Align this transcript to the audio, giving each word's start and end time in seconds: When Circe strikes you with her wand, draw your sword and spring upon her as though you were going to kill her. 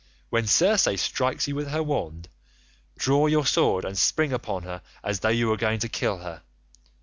When 0.31 0.47
Circe 0.47 0.89
strikes 0.99 1.47
you 1.47 1.53
with 1.53 1.67
her 1.67 1.83
wand, 1.83 2.27
draw 2.97 3.27
your 3.27 3.45
sword 3.45 3.85
and 3.85 3.95
spring 3.95 4.33
upon 4.33 4.63
her 4.63 4.81
as 5.03 5.19
though 5.19 5.29
you 5.29 5.47
were 5.47 5.57
going 5.57 5.77
to 5.77 5.89
kill 5.89 6.17
her. 6.21 6.41